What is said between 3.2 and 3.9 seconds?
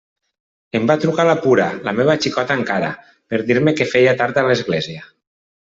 per dir-me